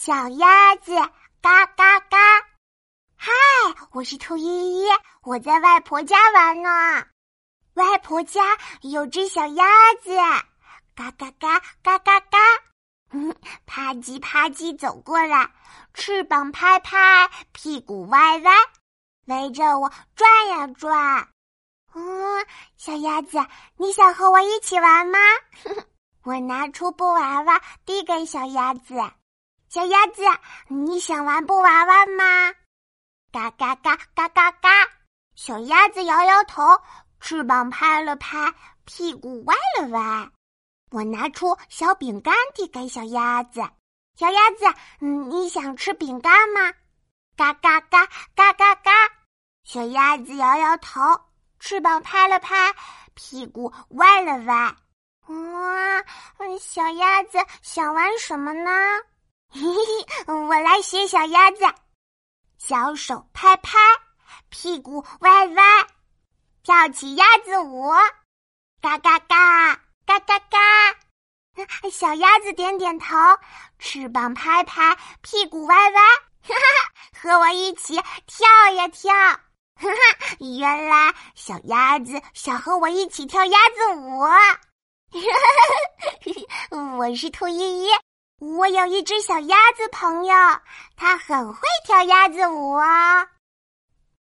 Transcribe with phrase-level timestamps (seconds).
[0.00, 0.94] 小鸭子
[1.42, 2.16] 嘎嘎嘎！
[3.16, 3.30] 嗨，
[3.92, 4.86] 我是兔依依，
[5.22, 6.70] 我在外婆家玩呢。
[7.74, 8.40] 外婆家
[8.80, 9.66] 有只小鸭
[10.02, 10.16] 子，
[10.94, 12.38] 嘎嘎嘎嘎嘎嘎！
[13.12, 13.36] 嗯，
[13.66, 15.52] 啪叽啪叽走过来，
[15.92, 18.52] 翅膀拍拍，屁股歪歪，
[19.26, 21.28] 围着我转呀转。
[21.92, 22.46] 嗯，
[22.78, 23.36] 小鸭子，
[23.76, 25.18] 你想和我一起玩吗？
[26.24, 28.94] 我拿出布娃娃递给小鸭子。
[29.70, 30.24] 小鸭子，
[30.66, 32.52] 你想玩布娃娃吗？
[33.30, 34.68] 嘎嘎嘎嘎嘎嘎！
[35.36, 36.60] 小鸭子摇摇头，
[37.20, 38.52] 翅膀拍了拍，
[38.84, 40.28] 屁股歪了歪。
[40.90, 43.60] 我拿出小饼干递给小鸭子。
[44.16, 44.66] 小鸭子，
[45.02, 46.72] 嗯你想吃饼干吗？
[47.36, 48.90] 嘎嘎嘎嘎嘎嘎！
[49.62, 51.00] 小鸭子摇摇头，
[51.60, 52.74] 翅膀拍了拍，
[53.14, 54.74] 屁股歪了歪。
[55.28, 56.04] 哇，
[56.58, 58.72] 小鸭子想玩什么呢？
[59.52, 61.64] 嘿嘿，我来学小鸭子，
[62.56, 63.78] 小手拍拍，
[64.48, 65.62] 屁股歪歪，
[66.62, 67.90] 跳起鸭子舞，
[68.80, 69.74] 嘎嘎嘎，
[70.06, 70.58] 嘎嘎嘎。
[71.90, 73.16] 小鸭子点点头，
[73.80, 76.00] 翅膀拍拍，屁股歪歪，
[76.42, 77.96] 哈哈，和我一起
[78.26, 78.46] 跳
[78.76, 79.40] 呀跳，哈
[79.80, 84.38] 哈，原来小鸭子想和我一起跳鸭子舞，哈
[86.70, 87.88] 哈，我是兔依依。
[88.40, 90.34] 我有一只小鸭子朋友，
[90.96, 93.26] 它很会跳鸭子舞啊。